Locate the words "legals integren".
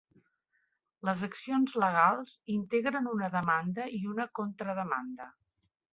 1.83-3.11